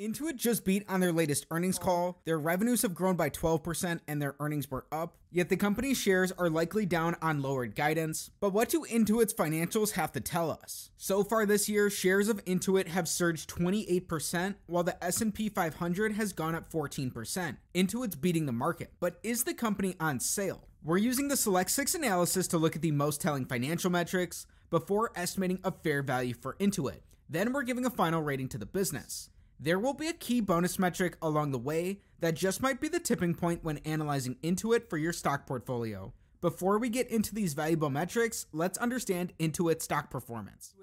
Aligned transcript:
Intuit 0.00 0.34
just 0.34 0.64
beat 0.64 0.84
on 0.88 0.98
their 0.98 1.12
latest 1.12 1.46
earnings 1.52 1.78
oh. 1.80 1.84
call. 1.84 2.20
Their 2.24 2.38
revenues 2.38 2.82
have 2.82 2.96
grown 2.96 3.14
by 3.14 3.30
12% 3.30 4.00
and 4.08 4.20
their 4.20 4.34
earnings 4.40 4.68
were 4.68 4.86
up. 4.90 5.16
Yet 5.30 5.48
the 5.48 5.56
company's 5.56 5.98
shares 5.98 6.32
are 6.32 6.50
likely 6.50 6.84
down 6.84 7.16
on 7.22 7.42
lowered 7.42 7.76
guidance. 7.76 8.32
But 8.40 8.52
what 8.52 8.68
do 8.68 8.84
Intuit's 8.84 9.32
financials 9.32 9.92
have 9.92 10.10
to 10.12 10.20
tell 10.20 10.50
us? 10.50 10.90
So 10.96 11.22
far 11.22 11.46
this 11.46 11.68
year, 11.68 11.90
shares 11.90 12.28
of 12.28 12.44
Intuit 12.44 12.88
have 12.88 13.06
surged 13.06 13.48
28%, 13.48 14.56
while 14.66 14.82
the 14.82 15.02
S&P 15.04 15.48
500 15.48 16.12
has 16.14 16.32
gone 16.32 16.56
up 16.56 16.70
14%. 16.72 17.56
Intuit's 17.74 18.16
beating 18.16 18.46
the 18.46 18.52
market. 18.52 18.92
But 18.98 19.20
is 19.22 19.44
the 19.44 19.54
company 19.54 19.94
on 20.00 20.18
sale? 20.18 20.66
We're 20.82 20.98
using 20.98 21.28
the 21.28 21.36
Select 21.36 21.70
6 21.70 21.94
analysis 21.94 22.48
to 22.48 22.58
look 22.58 22.74
at 22.74 22.82
the 22.82 22.90
most 22.90 23.20
telling 23.20 23.46
financial 23.46 23.90
metrics 23.90 24.46
before 24.70 25.12
estimating 25.14 25.60
a 25.62 25.70
fair 25.70 26.02
value 26.02 26.34
for 26.34 26.54
Intuit. 26.54 27.00
Then 27.28 27.52
we're 27.52 27.62
giving 27.62 27.86
a 27.86 27.90
final 27.90 28.22
rating 28.22 28.48
to 28.48 28.58
the 28.58 28.66
business. 28.66 29.30
There 29.60 29.78
will 29.78 29.94
be 29.94 30.08
a 30.08 30.12
key 30.12 30.40
bonus 30.40 30.78
metric 30.78 31.16
along 31.22 31.52
the 31.52 31.58
way 31.58 32.00
that 32.20 32.34
just 32.34 32.60
might 32.60 32.80
be 32.80 32.88
the 32.88 33.00
tipping 33.00 33.34
point 33.34 33.64
when 33.64 33.78
analyzing 33.78 34.36
Intuit 34.42 34.90
for 34.90 34.98
your 34.98 35.12
stock 35.12 35.46
portfolio. 35.46 36.12
Before 36.40 36.78
we 36.78 36.90
get 36.90 37.08
into 37.08 37.34
these 37.34 37.54
valuable 37.54 37.88
metrics, 37.88 38.46
let's 38.52 38.76
understand 38.78 39.32
Intuit's 39.38 39.84
stock 39.84 40.10
performance. 40.10 40.74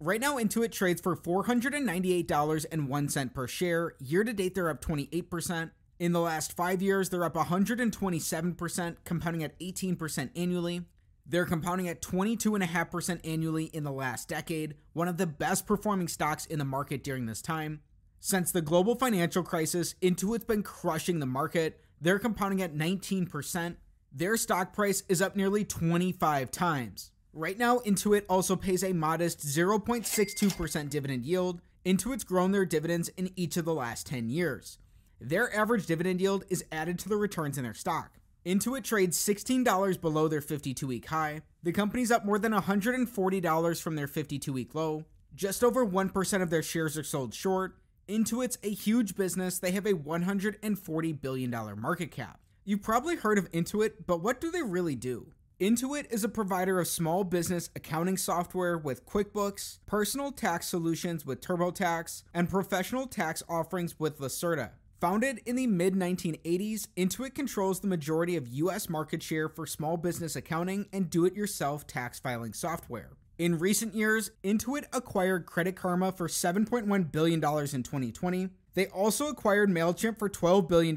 Right 0.00 0.20
now, 0.20 0.36
Intuit 0.36 0.72
trades 0.72 1.00
for 1.00 1.16
$498.01 1.16 3.34
per 3.34 3.46
share. 3.46 3.94
Year 4.00 4.24
to 4.24 4.32
date, 4.32 4.54
they're 4.54 4.70
up 4.70 4.84
28%. 4.84 5.70
In 5.98 6.12
the 6.12 6.20
last 6.20 6.52
five 6.52 6.82
years, 6.82 7.08
they're 7.08 7.24
up 7.24 7.34
127%, 7.34 8.96
compounding 9.04 9.42
at 9.42 9.58
18% 9.60 10.30
annually. 10.36 10.82
They're 11.24 11.46
compounding 11.46 11.88
at 11.88 12.02
22.5% 12.02 13.20
annually 13.24 13.64
in 13.66 13.84
the 13.84 13.92
last 13.92 14.28
decade, 14.28 14.74
one 14.92 15.08
of 15.08 15.16
the 15.16 15.26
best 15.26 15.66
performing 15.66 16.08
stocks 16.08 16.46
in 16.46 16.58
the 16.58 16.64
market 16.64 17.02
during 17.02 17.26
this 17.26 17.40
time. 17.40 17.80
Since 18.20 18.52
the 18.52 18.62
global 18.62 18.94
financial 18.94 19.42
crisis, 19.42 19.94
Intuit's 20.02 20.44
been 20.44 20.62
crushing 20.62 21.18
the 21.18 21.26
market. 21.26 21.80
They're 22.00 22.18
compounding 22.18 22.62
at 22.62 22.74
19%. 22.74 23.76
Their 24.12 24.36
stock 24.36 24.72
price 24.72 25.02
is 25.08 25.22
up 25.22 25.36
nearly 25.36 25.64
25 25.64 26.50
times. 26.50 27.12
Right 27.32 27.58
now, 27.58 27.78
Intuit 27.80 28.24
also 28.28 28.56
pays 28.56 28.82
a 28.82 28.94
modest 28.94 29.46
0.62% 29.46 30.88
dividend 30.88 31.26
yield. 31.26 31.60
Intuit's 31.84 32.24
grown 32.24 32.50
their 32.50 32.64
dividends 32.64 33.10
in 33.16 33.30
each 33.36 33.56
of 33.56 33.64
the 33.64 33.74
last 33.74 34.06
10 34.06 34.30
years. 34.30 34.78
Their 35.20 35.54
average 35.54 35.86
dividend 35.86 36.20
yield 36.20 36.44
is 36.48 36.64
added 36.72 36.98
to 37.00 37.08
the 37.08 37.16
returns 37.16 37.58
in 37.58 37.64
their 37.64 37.74
stock. 37.74 38.12
Intuit 38.46 38.84
trades 38.84 39.18
$16 39.18 40.00
below 40.00 40.28
their 40.28 40.40
52 40.40 40.86
week 40.86 41.06
high. 41.06 41.42
The 41.62 41.72
company's 41.72 42.10
up 42.10 42.24
more 42.24 42.38
than 42.38 42.52
$140 42.52 43.82
from 43.82 43.96
their 43.96 44.06
52 44.06 44.52
week 44.52 44.74
low. 44.74 45.04
Just 45.34 45.62
over 45.62 45.84
1% 45.84 46.42
of 46.42 46.50
their 46.50 46.62
shares 46.62 46.96
are 46.96 47.02
sold 47.02 47.34
short, 47.34 47.76
Intuit's 48.08 48.56
a 48.62 48.70
huge 48.70 49.16
business. 49.16 49.58
They 49.58 49.72
have 49.72 49.86
a 49.86 49.94
$140 49.94 51.20
billion 51.20 51.50
market 51.80 52.12
cap. 52.12 52.38
You've 52.64 52.82
probably 52.82 53.16
heard 53.16 53.36
of 53.36 53.50
Intuit, 53.50 53.92
but 54.06 54.22
what 54.22 54.40
do 54.40 54.50
they 54.50 54.62
really 54.62 54.94
do? 54.94 55.32
Intuit 55.60 56.12
is 56.12 56.22
a 56.22 56.28
provider 56.28 56.78
of 56.78 56.86
small 56.86 57.24
business 57.24 57.68
accounting 57.74 58.16
software 58.16 58.78
with 58.78 59.06
QuickBooks, 59.06 59.78
personal 59.86 60.30
tax 60.30 60.68
solutions 60.68 61.26
with 61.26 61.40
TurboTax, 61.40 62.22
and 62.32 62.48
professional 62.48 63.08
tax 63.08 63.42
offerings 63.48 63.98
with 63.98 64.18
Lacerte. 64.20 64.70
Founded 65.00 65.40
in 65.44 65.56
the 65.56 65.66
mid 65.66 65.94
1980s, 65.94 66.88
Intuit 66.96 67.34
controls 67.34 67.80
the 67.80 67.88
majority 67.88 68.36
of 68.36 68.46
US 68.48 68.88
market 68.88 69.22
share 69.22 69.48
for 69.48 69.66
small 69.66 69.96
business 69.96 70.36
accounting 70.36 70.86
and 70.92 71.10
do 71.10 71.24
it 71.24 71.34
yourself 71.34 71.86
tax 71.86 72.20
filing 72.20 72.52
software. 72.52 73.10
In 73.38 73.58
recent 73.58 73.94
years, 73.94 74.30
Intuit 74.42 74.84
acquired 74.94 75.44
Credit 75.44 75.76
Karma 75.76 76.10
for 76.10 76.26
$7.1 76.26 77.12
billion 77.12 77.34
in 77.34 77.82
2020. 77.82 78.48
They 78.72 78.86
also 78.86 79.28
acquired 79.28 79.68
MailChimp 79.68 80.18
for 80.18 80.30
$12 80.30 80.66
billion 80.66 80.94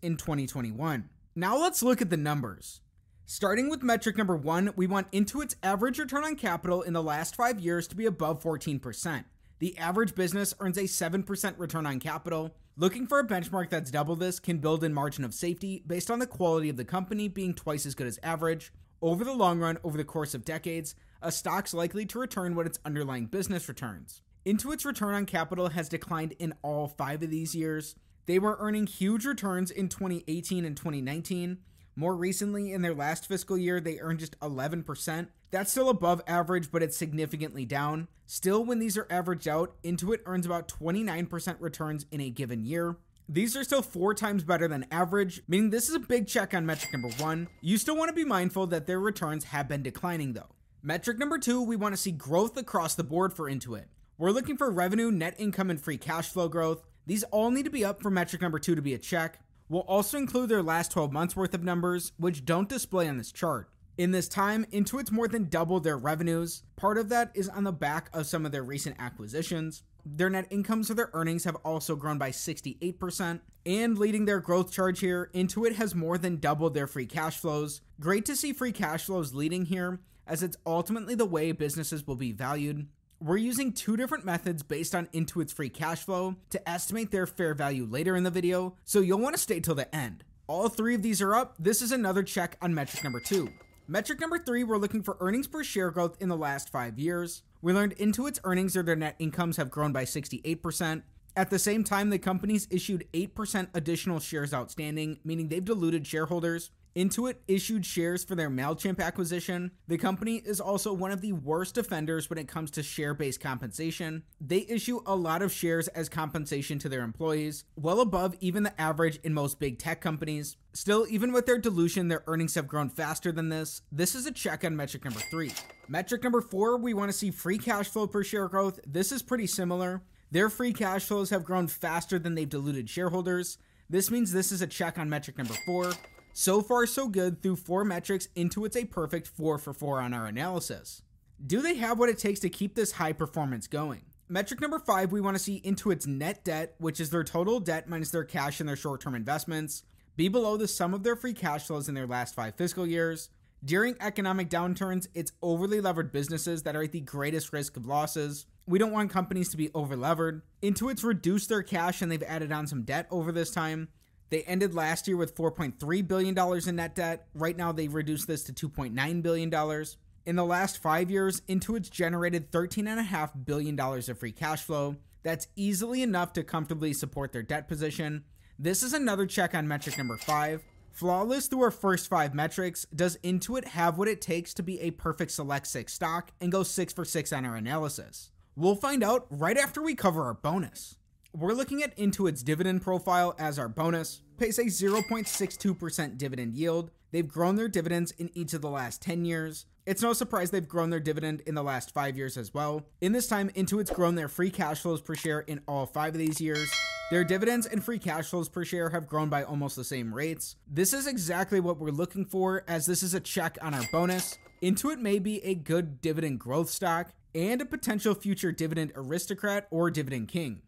in 0.00 0.16
2021. 0.16 1.10
Now 1.36 1.58
let's 1.58 1.82
look 1.82 2.00
at 2.00 2.08
the 2.08 2.16
numbers. 2.16 2.80
Starting 3.26 3.68
with 3.68 3.82
metric 3.82 4.16
number 4.16 4.34
one, 4.34 4.72
we 4.74 4.86
want 4.86 5.12
Intuit's 5.12 5.56
average 5.62 5.98
return 5.98 6.24
on 6.24 6.34
capital 6.34 6.80
in 6.80 6.94
the 6.94 7.02
last 7.02 7.36
five 7.36 7.60
years 7.60 7.86
to 7.88 7.96
be 7.96 8.06
above 8.06 8.42
14%. 8.42 9.24
The 9.58 9.76
average 9.76 10.14
business 10.14 10.54
earns 10.60 10.78
a 10.78 10.84
7% 10.84 11.58
return 11.58 11.84
on 11.84 12.00
capital. 12.00 12.54
Looking 12.78 13.06
for 13.06 13.18
a 13.18 13.26
benchmark 13.26 13.68
that's 13.68 13.90
double 13.90 14.16
this 14.16 14.40
can 14.40 14.58
build 14.58 14.82
in 14.82 14.94
margin 14.94 15.24
of 15.24 15.34
safety 15.34 15.84
based 15.86 16.10
on 16.10 16.20
the 16.20 16.26
quality 16.26 16.70
of 16.70 16.78
the 16.78 16.86
company 16.86 17.28
being 17.28 17.52
twice 17.52 17.84
as 17.84 17.94
good 17.94 18.06
as 18.06 18.18
average. 18.22 18.72
Over 19.02 19.24
the 19.24 19.34
long 19.34 19.58
run, 19.58 19.76
over 19.84 19.98
the 19.98 20.04
course 20.04 20.32
of 20.32 20.44
decades, 20.44 20.94
a 21.22 21.32
stock's 21.32 21.72
likely 21.72 22.04
to 22.06 22.18
return 22.18 22.54
what 22.54 22.66
its 22.66 22.78
underlying 22.84 23.26
business 23.26 23.68
returns. 23.68 24.22
Intuit's 24.44 24.84
return 24.84 25.14
on 25.14 25.26
capital 25.26 25.68
has 25.68 25.88
declined 25.88 26.32
in 26.38 26.54
all 26.62 26.88
five 26.88 27.22
of 27.22 27.30
these 27.30 27.54
years. 27.54 27.94
They 28.26 28.38
were 28.38 28.56
earning 28.58 28.86
huge 28.86 29.24
returns 29.24 29.70
in 29.70 29.88
2018 29.88 30.64
and 30.64 30.76
2019. 30.76 31.58
More 31.94 32.16
recently, 32.16 32.72
in 32.72 32.82
their 32.82 32.94
last 32.94 33.28
fiscal 33.28 33.58
year, 33.58 33.80
they 33.80 33.98
earned 34.00 34.20
just 34.20 34.38
11%. 34.40 35.28
That's 35.50 35.70
still 35.70 35.90
above 35.90 36.22
average, 36.26 36.70
but 36.72 36.82
it's 36.82 36.96
significantly 36.96 37.64
down. 37.66 38.08
Still, 38.26 38.64
when 38.64 38.78
these 38.78 38.96
are 38.96 39.06
averaged 39.10 39.46
out, 39.46 39.74
Intuit 39.82 40.20
earns 40.24 40.46
about 40.46 40.68
29% 40.68 41.56
returns 41.60 42.06
in 42.10 42.20
a 42.20 42.30
given 42.30 42.64
year. 42.64 42.96
These 43.28 43.56
are 43.56 43.64
still 43.64 43.82
four 43.82 44.14
times 44.14 44.42
better 44.42 44.66
than 44.66 44.86
average, 44.90 45.42
meaning 45.46 45.70
this 45.70 45.88
is 45.88 45.94
a 45.94 46.00
big 46.00 46.26
check 46.26 46.54
on 46.54 46.66
metric 46.66 46.92
number 46.92 47.10
one. 47.22 47.48
You 47.60 47.76
still 47.78 47.96
want 47.96 48.08
to 48.08 48.14
be 48.14 48.24
mindful 48.24 48.66
that 48.68 48.86
their 48.86 49.00
returns 49.00 49.44
have 49.44 49.68
been 49.68 49.82
declining 49.82 50.32
though. 50.32 50.50
Metric 50.84 51.16
number 51.16 51.38
two, 51.38 51.62
we 51.62 51.76
want 51.76 51.92
to 51.92 52.00
see 52.00 52.10
growth 52.10 52.56
across 52.56 52.96
the 52.96 53.04
board 53.04 53.32
for 53.32 53.48
Intuit. 53.48 53.84
We're 54.18 54.32
looking 54.32 54.56
for 54.56 54.68
revenue, 54.68 55.12
net 55.12 55.36
income, 55.38 55.70
and 55.70 55.80
free 55.80 55.96
cash 55.96 56.28
flow 56.28 56.48
growth. 56.48 56.82
These 57.06 57.22
all 57.24 57.52
need 57.52 57.66
to 57.66 57.70
be 57.70 57.84
up 57.84 58.02
for 58.02 58.10
metric 58.10 58.42
number 58.42 58.58
two 58.58 58.74
to 58.74 58.82
be 58.82 58.92
a 58.92 58.98
check. 58.98 59.38
We'll 59.68 59.82
also 59.82 60.18
include 60.18 60.48
their 60.48 60.60
last 60.60 60.90
12 60.90 61.12
months 61.12 61.36
worth 61.36 61.54
of 61.54 61.62
numbers, 61.62 62.10
which 62.16 62.44
don't 62.44 62.68
display 62.68 63.08
on 63.08 63.16
this 63.16 63.30
chart. 63.30 63.70
In 63.96 64.10
this 64.10 64.26
time, 64.26 64.64
Intuit's 64.72 65.12
more 65.12 65.28
than 65.28 65.48
doubled 65.48 65.84
their 65.84 65.96
revenues. 65.96 66.64
Part 66.74 66.98
of 66.98 67.10
that 67.10 67.30
is 67.32 67.48
on 67.48 67.62
the 67.62 67.70
back 67.70 68.10
of 68.12 68.26
some 68.26 68.44
of 68.44 68.50
their 68.50 68.64
recent 68.64 68.96
acquisitions. 68.98 69.84
Their 70.04 70.30
net 70.30 70.48
incomes 70.50 70.90
or 70.90 70.94
their 70.94 71.10
earnings 71.12 71.44
have 71.44 71.56
also 71.64 71.94
grown 71.94 72.18
by 72.18 72.30
68%. 72.30 73.38
And 73.64 73.96
leading 73.96 74.24
their 74.24 74.40
growth 74.40 74.72
charge 74.72 74.98
here, 74.98 75.30
Intuit 75.32 75.76
has 75.76 75.94
more 75.94 76.18
than 76.18 76.38
doubled 76.38 76.74
their 76.74 76.88
free 76.88 77.06
cash 77.06 77.38
flows. 77.38 77.82
Great 78.00 78.24
to 78.24 78.34
see 78.34 78.52
free 78.52 78.72
cash 78.72 79.04
flows 79.04 79.32
leading 79.32 79.66
here, 79.66 80.00
as 80.26 80.42
it's 80.42 80.56
ultimately 80.66 81.14
the 81.14 81.24
way 81.24 81.52
businesses 81.52 82.06
will 82.06 82.16
be 82.16 82.32
valued. 82.32 82.86
We're 83.20 83.36
using 83.36 83.72
two 83.72 83.96
different 83.96 84.24
methods 84.24 84.62
based 84.62 84.94
on 84.94 85.06
Intuit's 85.14 85.52
free 85.52 85.68
cash 85.68 86.04
flow 86.04 86.36
to 86.50 86.68
estimate 86.68 87.10
their 87.10 87.26
fair 87.26 87.54
value 87.54 87.86
later 87.86 88.16
in 88.16 88.24
the 88.24 88.30
video, 88.30 88.74
so 88.84 89.00
you'll 89.00 89.20
want 89.20 89.36
to 89.36 89.40
stay 89.40 89.60
till 89.60 89.76
the 89.76 89.94
end. 89.94 90.24
All 90.48 90.68
three 90.68 90.94
of 90.94 91.02
these 91.02 91.22
are 91.22 91.34
up. 91.34 91.54
This 91.58 91.82
is 91.82 91.92
another 91.92 92.22
check 92.22 92.56
on 92.60 92.74
metric 92.74 93.04
number 93.04 93.20
two. 93.20 93.48
Metric 93.86 94.20
number 94.20 94.38
three, 94.38 94.64
we're 94.64 94.76
looking 94.76 95.02
for 95.02 95.16
earnings 95.20 95.46
per 95.46 95.62
share 95.62 95.90
growth 95.90 96.16
in 96.20 96.28
the 96.28 96.36
last 96.36 96.68
five 96.70 96.98
years. 96.98 97.42
We 97.60 97.72
learned 97.72 97.96
Intuit's 97.96 98.40
earnings 98.42 98.76
or 98.76 98.82
their 98.82 98.96
net 98.96 99.16
incomes 99.18 99.56
have 99.56 99.70
grown 99.70 99.92
by 99.92 100.04
68%. 100.04 101.02
At 101.36 101.50
the 101.50 101.58
same 101.58 101.84
time, 101.84 102.10
the 102.10 102.18
company's 102.18 102.68
issued 102.70 103.06
8% 103.12 103.68
additional 103.72 104.20
shares 104.20 104.52
outstanding, 104.52 105.20
meaning 105.24 105.48
they've 105.48 105.64
diluted 105.64 106.06
shareholders. 106.06 106.70
Intuit 106.94 107.36
issued 107.48 107.86
shares 107.86 108.22
for 108.22 108.34
their 108.34 108.50
MailChimp 108.50 109.00
acquisition. 109.00 109.70
The 109.88 109.96
company 109.96 110.42
is 110.44 110.60
also 110.60 110.92
one 110.92 111.10
of 111.10 111.22
the 111.22 111.32
worst 111.32 111.78
offenders 111.78 112.28
when 112.28 112.38
it 112.38 112.48
comes 112.48 112.70
to 112.72 112.82
share 112.82 113.14
based 113.14 113.40
compensation. 113.40 114.24
They 114.40 114.66
issue 114.68 115.00
a 115.06 115.16
lot 115.16 115.40
of 115.40 115.52
shares 115.52 115.88
as 115.88 116.10
compensation 116.10 116.78
to 116.80 116.90
their 116.90 117.02
employees, 117.02 117.64
well 117.76 118.00
above 118.00 118.34
even 118.40 118.62
the 118.62 118.78
average 118.78 119.18
in 119.24 119.32
most 119.32 119.58
big 119.58 119.78
tech 119.78 120.02
companies. 120.02 120.58
Still, 120.74 121.06
even 121.08 121.32
with 121.32 121.46
their 121.46 121.58
dilution, 121.58 122.08
their 122.08 122.24
earnings 122.26 122.54
have 122.56 122.68
grown 122.68 122.90
faster 122.90 123.32
than 123.32 123.48
this. 123.48 123.80
This 123.90 124.14
is 124.14 124.26
a 124.26 124.32
check 124.32 124.62
on 124.62 124.76
metric 124.76 125.04
number 125.04 125.20
three. 125.30 125.52
Metric 125.88 126.22
number 126.22 126.42
four, 126.42 126.76
we 126.76 126.92
want 126.92 127.10
to 127.10 127.16
see 127.16 127.30
free 127.30 127.58
cash 127.58 127.88
flow 127.88 128.06
per 128.06 128.22
share 128.22 128.48
growth. 128.48 128.80
This 128.86 129.12
is 129.12 129.22
pretty 129.22 129.46
similar. 129.46 130.02
Their 130.30 130.50
free 130.50 130.74
cash 130.74 131.04
flows 131.04 131.30
have 131.30 131.44
grown 131.44 131.68
faster 131.68 132.18
than 132.18 132.34
they've 132.34 132.48
diluted 132.48 132.90
shareholders. 132.90 133.56
This 133.88 134.10
means 134.10 134.32
this 134.32 134.52
is 134.52 134.62
a 134.62 134.66
check 134.66 134.98
on 134.98 135.10
metric 135.10 135.36
number 135.36 135.54
four. 135.66 135.92
So 136.34 136.62
far, 136.62 136.86
so 136.86 137.08
good 137.08 137.42
through 137.42 137.56
four 137.56 137.84
metrics 137.84 138.28
Intuit's 138.34 138.76
a 138.76 138.86
perfect 138.86 139.28
4 139.28 139.58
for 139.58 139.74
4 139.74 140.00
on 140.00 140.14
our 140.14 140.26
analysis. 140.26 141.02
Do 141.44 141.60
they 141.60 141.74
have 141.74 141.98
what 141.98 142.08
it 142.08 142.16
takes 142.16 142.40
to 142.40 142.48
keep 142.48 142.74
this 142.74 142.92
high 142.92 143.12
performance 143.12 143.66
going? 143.66 144.02
Metric 144.28 144.60
number 144.60 144.78
five, 144.78 145.12
we 145.12 145.20
want 145.20 145.36
to 145.36 145.42
see 145.42 145.60
Intuit's 145.60 146.06
net 146.06 146.42
debt, 146.42 146.74
which 146.78 147.00
is 147.00 147.10
their 147.10 147.24
total 147.24 147.60
debt 147.60 147.86
minus 147.86 148.10
their 148.10 148.24
cash 148.24 148.60
and 148.60 148.68
their 148.68 148.76
short 148.76 149.02
term 149.02 149.14
investments, 149.14 149.82
be 150.16 150.28
below 150.28 150.56
the 150.56 150.68
sum 150.68 150.94
of 150.94 151.02
their 151.02 151.16
free 151.16 151.34
cash 151.34 151.66
flows 151.66 151.86
in 151.86 151.94
their 151.94 152.06
last 152.06 152.34
five 152.34 152.54
fiscal 152.54 152.86
years. 152.86 153.28
During 153.62 153.96
economic 154.00 154.48
downturns, 154.48 155.08
it's 155.14 155.32
overly 155.42 155.82
levered 155.82 156.12
businesses 156.12 156.62
that 156.62 156.74
are 156.74 156.82
at 156.82 156.92
the 156.92 157.00
greatest 157.00 157.52
risk 157.52 157.76
of 157.76 157.84
losses. 157.84 158.46
We 158.66 158.78
don't 158.78 158.90
want 158.92 159.10
companies 159.10 159.50
to 159.50 159.58
be 159.58 159.68
overlevered. 159.68 160.42
Intuit's 160.62 161.04
reduced 161.04 161.50
their 161.50 161.62
cash 161.62 162.00
and 162.00 162.10
they've 162.10 162.22
added 162.22 162.52
on 162.52 162.66
some 162.66 162.82
debt 162.84 163.06
over 163.10 163.32
this 163.32 163.50
time. 163.50 163.88
They 164.32 164.44
ended 164.44 164.72
last 164.72 165.06
year 165.06 165.18
with 165.18 165.36
$4.3 165.36 166.08
billion 166.08 166.38
in 166.66 166.76
net 166.76 166.94
debt. 166.94 167.26
Right 167.34 167.54
now, 167.54 167.70
they've 167.70 167.92
reduced 167.92 168.26
this 168.26 168.42
to 168.44 168.54
$2.9 168.54 169.22
billion. 169.22 169.84
In 170.24 170.36
the 170.36 170.44
last 170.44 170.78
five 170.78 171.10
years, 171.10 171.42
Intuit's 171.42 171.90
generated 171.90 172.50
$13.5 172.50 173.44
billion 173.44 173.78
of 173.78 174.18
free 174.18 174.32
cash 174.32 174.62
flow. 174.62 174.96
That's 175.22 175.48
easily 175.54 176.00
enough 176.00 176.32
to 176.32 176.44
comfortably 176.44 176.94
support 176.94 177.32
their 177.32 177.42
debt 177.42 177.68
position. 177.68 178.24
This 178.58 178.82
is 178.82 178.94
another 178.94 179.26
check 179.26 179.54
on 179.54 179.68
metric 179.68 179.98
number 179.98 180.16
five. 180.16 180.62
Flawless 180.92 181.48
through 181.48 181.64
our 181.64 181.70
first 181.70 182.08
five 182.08 182.32
metrics, 182.32 182.86
does 182.94 183.18
Intuit 183.18 183.66
have 183.66 183.98
what 183.98 184.08
it 184.08 184.22
takes 184.22 184.54
to 184.54 184.62
be 184.62 184.80
a 184.80 184.92
perfect 184.92 185.32
select 185.32 185.66
six 185.66 185.92
stock 185.92 186.32
and 186.40 186.50
go 186.50 186.62
six 186.62 186.94
for 186.94 187.04
six 187.04 187.34
on 187.34 187.44
our 187.44 187.56
analysis? 187.56 188.30
We'll 188.56 188.76
find 188.76 189.04
out 189.04 189.26
right 189.28 189.58
after 189.58 189.82
we 189.82 189.94
cover 189.94 190.24
our 190.24 190.34
bonus. 190.34 190.96
We're 191.34 191.54
looking 191.54 191.82
at 191.82 191.96
Intuit's 191.96 192.42
dividend 192.42 192.82
profile 192.82 193.34
as 193.38 193.58
our 193.58 193.68
bonus, 193.68 194.20
pays 194.36 194.58
a 194.58 194.64
0.62% 194.64 196.18
dividend 196.18 196.54
yield. 196.54 196.90
They've 197.10 197.26
grown 197.26 197.56
their 197.56 197.68
dividends 197.68 198.10
in 198.10 198.28
each 198.34 198.52
of 198.52 198.60
the 198.60 198.68
last 198.68 199.00
10 199.00 199.24
years. 199.24 199.64
It's 199.86 200.02
no 200.02 200.12
surprise 200.12 200.50
they've 200.50 200.68
grown 200.68 200.90
their 200.90 201.00
dividend 201.00 201.40
in 201.46 201.54
the 201.54 201.62
last 201.62 201.94
five 201.94 202.18
years 202.18 202.36
as 202.36 202.52
well. 202.52 202.86
In 203.00 203.12
this 203.12 203.28
time, 203.28 203.48
Intuit's 203.56 203.90
grown 203.90 204.14
their 204.14 204.28
free 204.28 204.50
cash 204.50 204.82
flows 204.82 205.00
per 205.00 205.14
share 205.14 205.40
in 205.40 205.62
all 205.66 205.86
five 205.86 206.12
of 206.12 206.18
these 206.18 206.38
years. 206.38 206.70
Their 207.10 207.24
dividends 207.24 207.64
and 207.64 207.82
free 207.82 207.98
cash 207.98 208.26
flows 208.26 208.50
per 208.50 208.66
share 208.66 208.90
have 208.90 209.08
grown 209.08 209.30
by 209.30 209.42
almost 209.42 209.74
the 209.74 209.84
same 209.84 210.14
rates. 210.14 210.56
This 210.68 210.92
is 210.92 211.06
exactly 211.06 211.60
what 211.60 211.78
we're 211.78 211.92
looking 211.92 212.26
for, 212.26 212.62
as 212.68 212.84
this 212.84 213.02
is 213.02 213.14
a 213.14 213.20
check 213.20 213.56
on 213.62 213.72
our 213.72 213.84
bonus. 213.90 214.36
Intuit 214.62 214.98
may 214.98 215.18
be 215.18 215.42
a 215.44 215.54
good 215.54 216.02
dividend 216.02 216.40
growth 216.40 216.68
stock 216.68 217.14
and 217.34 217.62
a 217.62 217.66
potential 217.66 218.14
future 218.14 218.52
dividend 218.52 218.92
aristocrat 218.94 219.66
or 219.70 219.90
dividend 219.90 220.28
king. 220.28 220.60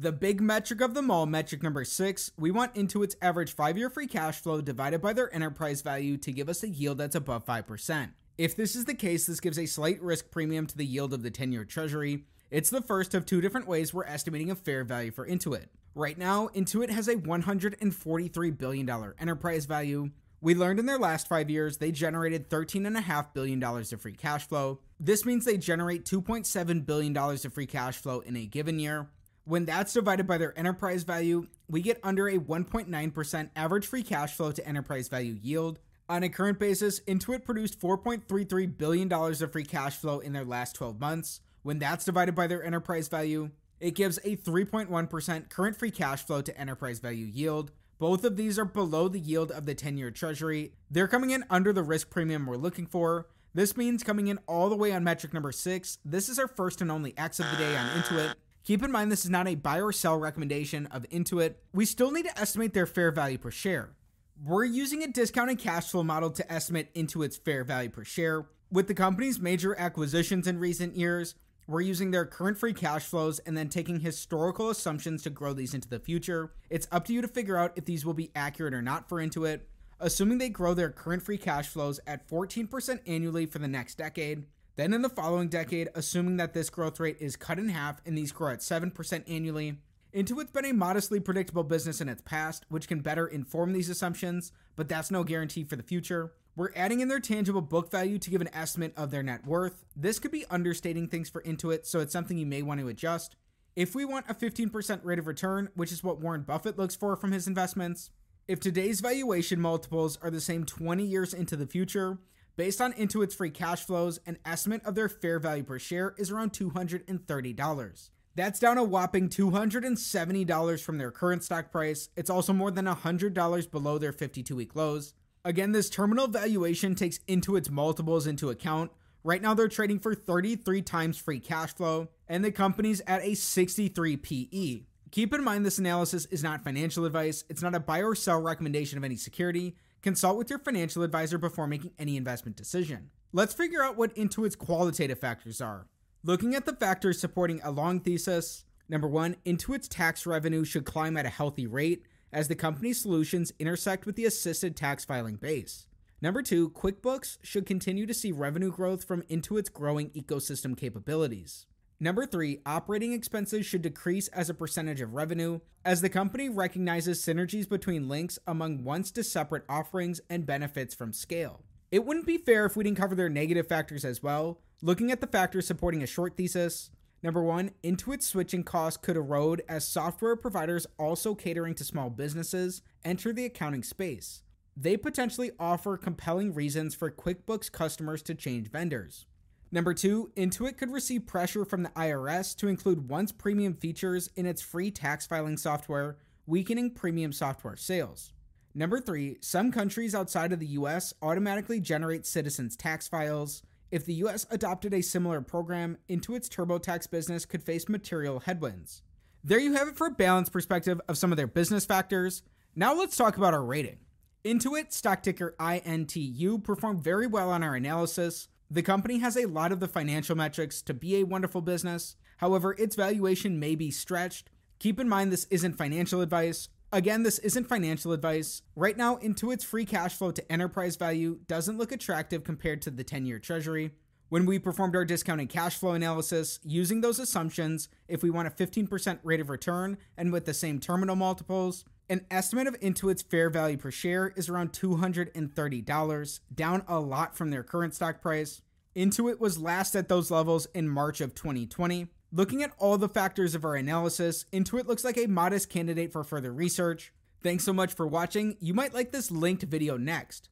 The 0.00 0.12
big 0.12 0.40
metric 0.40 0.80
of 0.80 0.94
them 0.94 1.10
all, 1.10 1.26
metric 1.26 1.62
number 1.62 1.84
six, 1.84 2.32
we 2.38 2.50
want 2.50 2.74
Intuit's 2.74 3.16
average 3.20 3.52
five 3.52 3.76
year 3.76 3.90
free 3.90 4.06
cash 4.06 4.40
flow 4.40 4.62
divided 4.62 5.02
by 5.02 5.12
their 5.12 5.30
enterprise 5.34 5.82
value 5.82 6.16
to 6.16 6.32
give 6.32 6.48
us 6.48 6.62
a 6.62 6.70
yield 6.70 6.96
that's 6.96 7.14
above 7.14 7.44
5%. 7.44 8.08
If 8.38 8.56
this 8.56 8.74
is 8.74 8.86
the 8.86 8.94
case, 8.94 9.26
this 9.26 9.40
gives 9.40 9.58
a 9.58 9.66
slight 9.66 10.00
risk 10.00 10.30
premium 10.30 10.66
to 10.68 10.74
the 10.78 10.86
yield 10.86 11.12
of 11.12 11.22
the 11.22 11.30
10 11.30 11.52
year 11.52 11.66
treasury. 11.66 12.24
It's 12.50 12.70
the 12.70 12.80
first 12.80 13.12
of 13.12 13.26
two 13.26 13.42
different 13.42 13.68
ways 13.68 13.92
we're 13.92 14.06
estimating 14.06 14.50
a 14.50 14.54
fair 14.54 14.84
value 14.84 15.10
for 15.10 15.28
Intuit. 15.28 15.66
Right 15.94 16.16
now, 16.16 16.48
Intuit 16.54 16.88
has 16.88 17.06
a 17.06 17.16
$143 17.16 18.56
billion 18.58 18.88
enterprise 19.18 19.66
value. 19.66 20.12
We 20.40 20.54
learned 20.54 20.78
in 20.78 20.86
their 20.86 20.98
last 20.98 21.28
five 21.28 21.50
years 21.50 21.76
they 21.76 21.92
generated 21.92 22.48
$13.5 22.48 23.34
billion 23.34 23.62
of 23.62 24.00
free 24.00 24.14
cash 24.14 24.48
flow. 24.48 24.80
This 24.98 25.26
means 25.26 25.44
they 25.44 25.58
generate 25.58 26.06
$2.7 26.06 26.86
billion 26.86 27.14
of 27.14 27.52
free 27.52 27.66
cash 27.66 27.98
flow 27.98 28.20
in 28.20 28.34
a 28.38 28.46
given 28.46 28.78
year. 28.78 29.10
When 29.44 29.64
that's 29.64 29.92
divided 29.92 30.26
by 30.26 30.38
their 30.38 30.56
enterprise 30.58 31.02
value, 31.02 31.48
we 31.68 31.82
get 31.82 31.98
under 32.02 32.28
a 32.28 32.38
1.9% 32.38 33.50
average 33.56 33.86
free 33.86 34.02
cash 34.02 34.34
flow 34.34 34.52
to 34.52 34.66
enterprise 34.66 35.08
value 35.08 35.38
yield. 35.42 35.78
On 36.08 36.22
a 36.22 36.28
current 36.28 36.58
basis, 36.58 37.00
Intuit 37.00 37.44
produced 37.44 37.80
$4.33 37.80 38.76
billion 38.76 39.12
of 39.12 39.52
free 39.52 39.64
cash 39.64 39.96
flow 39.96 40.18
in 40.18 40.32
their 40.32 40.44
last 40.44 40.74
12 40.74 41.00
months. 41.00 41.40
When 41.62 41.78
that's 41.78 42.04
divided 42.04 42.34
by 42.34 42.46
their 42.46 42.64
enterprise 42.64 43.08
value, 43.08 43.50
it 43.78 43.94
gives 43.94 44.18
a 44.18 44.36
3.1% 44.36 45.48
current 45.48 45.76
free 45.76 45.90
cash 45.90 46.24
flow 46.24 46.42
to 46.42 46.60
enterprise 46.60 46.98
value 46.98 47.26
yield. 47.26 47.72
Both 47.98 48.24
of 48.24 48.36
these 48.36 48.58
are 48.58 48.64
below 48.64 49.08
the 49.08 49.20
yield 49.20 49.52
of 49.52 49.66
the 49.66 49.74
10 49.74 49.98
year 49.98 50.10
treasury. 50.10 50.72
They're 50.90 51.08
coming 51.08 51.30
in 51.30 51.44
under 51.50 51.72
the 51.72 51.82
risk 51.82 52.10
premium 52.10 52.46
we're 52.46 52.56
looking 52.56 52.86
for. 52.86 53.28
This 53.54 53.76
means 53.76 54.02
coming 54.02 54.28
in 54.28 54.38
all 54.46 54.68
the 54.68 54.76
way 54.76 54.92
on 54.92 55.04
metric 55.04 55.34
number 55.34 55.52
six. 55.52 55.98
This 56.04 56.28
is 56.28 56.38
our 56.38 56.48
first 56.48 56.80
and 56.80 56.90
only 56.90 57.16
X 57.16 57.40
of 57.40 57.46
the 57.50 57.56
day 57.56 57.76
on 57.76 57.88
Intuit. 57.90 58.34
Keep 58.70 58.84
in 58.84 58.92
mind, 58.92 59.10
this 59.10 59.24
is 59.24 59.30
not 59.32 59.48
a 59.48 59.56
buy 59.56 59.80
or 59.80 59.90
sell 59.90 60.16
recommendation 60.16 60.86
of 60.92 61.02
Intuit. 61.10 61.54
We 61.72 61.84
still 61.84 62.12
need 62.12 62.26
to 62.26 62.38
estimate 62.38 62.72
their 62.72 62.86
fair 62.86 63.10
value 63.10 63.36
per 63.36 63.50
share. 63.50 63.96
We're 64.44 64.64
using 64.64 65.02
a 65.02 65.08
discounted 65.08 65.58
cash 65.58 65.90
flow 65.90 66.04
model 66.04 66.30
to 66.30 66.52
estimate 66.52 66.94
Intuit's 66.94 67.36
fair 67.36 67.64
value 67.64 67.90
per 67.90 68.04
share. 68.04 68.46
With 68.70 68.86
the 68.86 68.94
company's 68.94 69.40
major 69.40 69.76
acquisitions 69.76 70.46
in 70.46 70.60
recent 70.60 70.94
years, 70.94 71.34
we're 71.66 71.80
using 71.80 72.12
their 72.12 72.24
current 72.24 72.58
free 72.58 72.72
cash 72.72 73.06
flows 73.06 73.40
and 73.40 73.58
then 73.58 73.70
taking 73.70 73.98
historical 73.98 74.70
assumptions 74.70 75.24
to 75.24 75.30
grow 75.30 75.52
these 75.52 75.74
into 75.74 75.88
the 75.88 75.98
future. 75.98 76.52
It's 76.70 76.86
up 76.92 77.06
to 77.06 77.12
you 77.12 77.22
to 77.22 77.26
figure 77.26 77.56
out 77.56 77.72
if 77.74 77.86
these 77.86 78.06
will 78.06 78.14
be 78.14 78.30
accurate 78.36 78.72
or 78.72 78.82
not 78.82 79.08
for 79.08 79.18
Intuit. 79.18 79.62
Assuming 79.98 80.38
they 80.38 80.48
grow 80.48 80.74
their 80.74 80.90
current 80.90 81.24
free 81.24 81.38
cash 81.38 81.66
flows 81.66 81.98
at 82.06 82.28
14% 82.28 83.00
annually 83.04 83.46
for 83.46 83.58
the 83.58 83.66
next 83.66 83.98
decade, 83.98 84.44
then 84.80 84.94
in 84.94 85.02
the 85.02 85.08
following 85.10 85.48
decade, 85.48 85.90
assuming 85.94 86.38
that 86.38 86.54
this 86.54 86.70
growth 86.70 86.98
rate 86.98 87.18
is 87.20 87.36
cut 87.36 87.58
in 87.58 87.68
half 87.68 88.00
and 88.06 88.16
these 88.16 88.32
grow 88.32 88.52
at 88.52 88.60
7% 88.60 89.24
annually, 89.28 89.76
Intuit's 90.14 90.50
been 90.50 90.64
a 90.64 90.72
modestly 90.72 91.20
predictable 91.20 91.62
business 91.62 92.00
in 92.00 92.08
its 92.08 92.22
past, 92.22 92.64
which 92.68 92.88
can 92.88 93.00
better 93.00 93.26
inform 93.26 93.72
these 93.72 93.90
assumptions, 93.90 94.52
but 94.76 94.88
that's 94.88 95.10
no 95.10 95.22
guarantee 95.22 95.64
for 95.64 95.76
the 95.76 95.82
future. 95.82 96.32
We're 96.56 96.72
adding 96.74 97.00
in 97.00 97.08
their 97.08 97.20
tangible 97.20 97.60
book 97.60 97.90
value 97.90 98.18
to 98.18 98.30
give 98.30 98.40
an 98.40 98.52
estimate 98.54 98.92
of 98.96 99.10
their 99.10 99.22
net 99.22 99.46
worth. 99.46 99.84
This 99.94 100.18
could 100.18 100.32
be 100.32 100.46
understating 100.50 101.06
things 101.08 101.28
for 101.28 101.42
Intuit, 101.42 101.86
so 101.86 102.00
it's 102.00 102.12
something 102.12 102.38
you 102.38 102.46
may 102.46 102.62
want 102.62 102.80
to 102.80 102.88
adjust. 102.88 103.36
If 103.76 103.94
we 103.94 104.04
want 104.04 104.26
a 104.28 104.34
15% 104.34 105.04
rate 105.04 105.18
of 105.20 105.28
return, 105.28 105.68
which 105.74 105.92
is 105.92 106.02
what 106.02 106.20
Warren 106.20 106.42
Buffett 106.42 106.76
looks 106.76 106.96
for 106.96 107.14
from 107.14 107.30
his 107.30 107.46
investments, 107.46 108.10
if 108.48 108.58
today's 108.58 109.00
valuation 109.00 109.60
multiples 109.60 110.18
are 110.22 110.30
the 110.30 110.40
same 110.40 110.64
20 110.64 111.04
years 111.04 111.32
into 111.32 111.54
the 111.54 111.68
future, 111.68 112.18
based 112.56 112.80
on 112.80 112.92
Intuit's 112.92 113.34
free 113.34 113.50
cash 113.50 113.84
flows, 113.84 114.20
an 114.26 114.38
estimate 114.44 114.84
of 114.84 114.94
their 114.94 115.08
fair 115.08 115.38
value 115.38 115.64
per 115.64 115.78
share 115.78 116.14
is 116.18 116.30
around 116.30 116.52
$230. 116.52 118.10
That's 118.36 118.60
down 118.60 118.78
a 118.78 118.84
whopping 118.84 119.28
$270 119.28 120.82
from 120.82 120.98
their 120.98 121.10
current 121.10 121.42
stock 121.42 121.72
price. 121.72 122.08
It's 122.16 122.30
also 122.30 122.52
more 122.52 122.70
than 122.70 122.86
$100 122.86 123.70
below 123.70 123.98
their 123.98 124.12
52 124.12 124.54
week 124.54 124.76
lows. 124.76 125.14
Again, 125.44 125.72
this 125.72 125.90
terminal 125.90 126.28
valuation 126.28 126.94
takes 126.94 127.18
Intuit's 127.20 127.70
multiples 127.70 128.26
into 128.26 128.50
account. 128.50 128.92
Right 129.24 129.42
now, 129.42 129.54
they're 129.54 129.68
trading 129.68 129.98
for 129.98 130.14
33 130.14 130.82
times 130.82 131.18
free 131.18 131.40
cash 131.40 131.74
flow, 131.74 132.08
and 132.28 132.44
the 132.44 132.52
company's 132.52 133.02
at 133.06 133.22
a 133.22 133.34
63 133.34 134.16
PE. 134.16 134.82
Keep 135.10 135.34
in 135.34 135.42
mind, 135.42 135.66
this 135.66 135.78
analysis 135.78 136.26
is 136.26 136.42
not 136.42 136.62
financial 136.62 137.04
advice, 137.04 137.44
it's 137.48 137.62
not 137.62 137.74
a 137.74 137.80
buy 137.80 138.02
or 138.02 138.14
sell 138.14 138.40
recommendation 138.40 138.96
of 138.96 139.04
any 139.04 139.16
security. 139.16 139.76
Consult 140.02 140.38
with 140.38 140.48
your 140.48 140.58
financial 140.58 141.02
advisor 141.02 141.36
before 141.36 141.66
making 141.66 141.92
any 141.98 142.16
investment 142.16 142.56
decision. 142.56 143.10
Let's 143.32 143.52
figure 143.52 143.82
out 143.82 143.98
what 143.98 144.14
Intuit's 144.16 144.56
qualitative 144.56 145.18
factors 145.18 145.60
are. 145.60 145.88
Looking 146.24 146.54
at 146.54 146.64
the 146.64 146.72
factors 146.72 147.20
supporting 147.20 147.60
a 147.62 147.70
long 147.70 148.00
thesis, 148.00 148.64
number 148.88 149.06
one, 149.06 149.36
Intuit's 149.44 149.88
tax 149.88 150.24
revenue 150.24 150.64
should 150.64 150.86
climb 150.86 151.18
at 151.18 151.26
a 151.26 151.30
healthy 151.30 151.66
rate 151.66 152.06
as 152.32 152.48
the 152.48 152.54
company's 152.54 153.00
solutions 153.00 153.52
intersect 153.58 154.06
with 154.06 154.16
the 154.16 154.24
assisted 154.24 154.74
tax 154.74 155.04
filing 155.04 155.36
base. 155.36 155.86
Number 156.22 156.42
two, 156.42 156.70
QuickBooks 156.70 157.36
should 157.42 157.66
continue 157.66 158.06
to 158.06 158.14
see 158.14 158.32
revenue 158.32 158.70
growth 158.70 159.04
from 159.04 159.22
Intuit's 159.24 159.68
growing 159.68 160.10
ecosystem 160.10 160.76
capabilities. 160.76 161.66
Number 162.02 162.24
three, 162.24 162.60
operating 162.64 163.12
expenses 163.12 163.66
should 163.66 163.82
decrease 163.82 164.28
as 164.28 164.48
a 164.48 164.54
percentage 164.54 165.02
of 165.02 165.12
revenue 165.12 165.60
as 165.84 166.00
the 166.00 166.08
company 166.08 166.48
recognizes 166.48 167.22
synergies 167.22 167.68
between 167.68 168.08
links 168.08 168.38
among 168.46 168.84
once 168.84 169.10
to 169.10 169.22
separate 169.22 169.64
offerings 169.68 170.18
and 170.30 170.46
benefits 170.46 170.94
from 170.94 171.12
scale. 171.12 171.62
It 171.92 172.06
wouldn't 172.06 172.24
be 172.24 172.38
fair 172.38 172.64
if 172.64 172.74
we 172.74 172.84
didn't 172.84 172.96
cover 172.96 173.14
their 173.14 173.28
negative 173.28 173.68
factors 173.68 174.04
as 174.06 174.22
well. 174.22 174.60
Looking 174.80 175.10
at 175.10 175.20
the 175.20 175.26
factors 175.26 175.66
supporting 175.66 176.02
a 176.02 176.06
short 176.06 176.38
thesis, 176.38 176.90
Number 177.22 177.42
one, 177.42 177.72
Intuit 177.84 178.22
switching 178.22 178.64
costs 178.64 178.96
could 178.96 179.16
erode 179.16 179.62
as 179.68 179.86
software 179.86 180.36
providers 180.36 180.86
also 180.98 181.34
catering 181.34 181.74
to 181.74 181.84
small 181.84 182.08
businesses 182.08 182.80
enter 183.04 183.32
the 183.32 183.44
accounting 183.44 183.82
space. 183.82 184.42
They 184.74 184.96
potentially 184.96 185.50
offer 185.60 185.98
compelling 185.98 186.54
reasons 186.54 186.94
for 186.94 187.10
QuickBooks 187.10 187.70
customers 187.70 188.22
to 188.22 188.34
change 188.34 188.70
vendors. 188.70 189.26
Number 189.72 189.94
two, 189.94 190.32
Intuit 190.36 190.76
could 190.76 190.92
receive 190.92 191.26
pressure 191.26 191.64
from 191.64 191.84
the 191.84 191.90
IRS 191.90 192.56
to 192.56 192.66
include 192.66 193.08
once 193.08 193.30
premium 193.30 193.74
features 193.74 194.28
in 194.34 194.44
its 194.44 194.60
free 194.60 194.90
tax 194.90 195.26
filing 195.26 195.56
software, 195.56 196.16
weakening 196.46 196.90
premium 196.90 197.32
software 197.32 197.76
sales. 197.76 198.32
Number 198.74 199.00
three, 199.00 199.38
some 199.40 199.70
countries 199.70 200.14
outside 200.14 200.52
of 200.52 200.58
the 200.58 200.66
US 200.66 201.14
automatically 201.22 201.78
generate 201.78 202.26
citizens' 202.26 202.76
tax 202.76 203.06
files. 203.06 203.62
If 203.92 204.04
the 204.04 204.14
US 204.14 204.44
adopted 204.50 204.92
a 204.92 205.02
similar 205.02 205.40
program, 205.40 205.98
Intuit's 206.08 206.48
TurboTax 206.48 207.08
business 207.08 207.46
could 207.46 207.62
face 207.62 207.88
material 207.88 208.40
headwinds. 208.40 209.02
There 209.44 209.58
you 209.60 209.72
have 209.74 209.88
it 209.88 209.96
for 209.96 210.08
a 210.08 210.12
balanced 210.12 210.52
perspective 210.52 211.00
of 211.08 211.16
some 211.16 211.32
of 211.32 211.36
their 211.36 211.46
business 211.46 211.86
factors. 211.86 212.42
Now 212.74 212.92
let's 212.92 213.16
talk 213.16 213.36
about 213.36 213.54
our 213.54 213.64
rating. 213.64 213.98
Intuit, 214.44 214.92
stock 214.92 215.22
ticker 215.22 215.54
INTU, 215.60 216.62
performed 216.64 217.02
very 217.02 217.26
well 217.26 217.50
on 217.50 217.62
our 217.62 217.74
analysis. 217.74 218.48
The 218.72 218.82
company 218.82 219.18
has 219.18 219.36
a 219.36 219.46
lot 219.46 219.72
of 219.72 219.80
the 219.80 219.88
financial 219.88 220.36
metrics 220.36 220.80
to 220.82 220.94
be 220.94 221.16
a 221.16 221.24
wonderful 221.24 221.60
business. 221.60 222.14
However, 222.36 222.76
its 222.78 222.94
valuation 222.94 223.58
may 223.58 223.74
be 223.74 223.90
stretched. 223.90 224.48
Keep 224.78 225.00
in 225.00 225.08
mind 225.08 225.32
this 225.32 225.48
isn't 225.50 225.76
financial 225.76 226.20
advice. 226.20 226.68
Again, 226.92 227.24
this 227.24 227.40
isn't 227.40 227.68
financial 227.68 228.12
advice. 228.12 228.62
Right 228.76 228.96
now, 228.96 229.16
Intuit's 229.16 229.64
free 229.64 229.84
cash 229.84 230.14
flow 230.14 230.30
to 230.30 230.52
enterprise 230.52 230.94
value 230.94 231.40
doesn't 231.48 231.78
look 231.78 231.90
attractive 231.90 232.44
compared 232.44 232.80
to 232.82 232.92
the 232.92 233.02
10 233.02 233.26
year 233.26 233.40
treasury. 233.40 233.90
When 234.28 234.46
we 234.46 234.60
performed 234.60 234.94
our 234.94 235.04
discounted 235.04 235.48
cash 235.48 235.76
flow 235.76 235.90
analysis, 235.90 236.60
using 236.62 237.00
those 237.00 237.18
assumptions, 237.18 237.88
if 238.06 238.22
we 238.22 238.30
want 238.30 238.46
a 238.46 238.52
15% 238.52 239.18
rate 239.24 239.40
of 239.40 239.50
return 239.50 239.98
and 240.16 240.32
with 240.32 240.44
the 240.44 240.54
same 240.54 240.78
terminal 240.78 241.16
multiples, 241.16 241.84
an 242.10 242.26
estimate 242.28 242.66
of 242.66 242.78
Intuit's 242.80 243.22
fair 243.22 243.48
value 243.48 243.76
per 243.76 243.92
share 243.92 244.32
is 244.34 244.48
around 244.48 244.72
$230, 244.72 246.40
down 246.52 246.82
a 246.88 246.98
lot 246.98 247.36
from 247.36 247.50
their 247.50 247.62
current 247.62 247.94
stock 247.94 248.20
price. 248.20 248.62
Intuit 248.96 249.38
was 249.38 249.60
last 249.60 249.94
at 249.94 250.08
those 250.08 250.28
levels 250.28 250.66
in 250.74 250.88
March 250.88 251.20
of 251.20 251.36
2020. 251.36 252.08
Looking 252.32 252.64
at 252.64 252.72
all 252.78 252.98
the 252.98 253.08
factors 253.08 253.54
of 253.54 253.64
our 253.64 253.76
analysis, 253.76 254.44
Intuit 254.52 254.88
looks 254.88 255.04
like 255.04 255.18
a 255.18 255.28
modest 255.28 255.70
candidate 255.70 256.12
for 256.12 256.24
further 256.24 256.52
research. 256.52 257.12
Thanks 257.44 257.62
so 257.62 257.72
much 257.72 257.94
for 257.94 258.08
watching. 258.08 258.56
You 258.58 258.74
might 258.74 258.92
like 258.92 259.12
this 259.12 259.30
linked 259.30 259.62
video 259.62 259.96
next. 259.96 260.48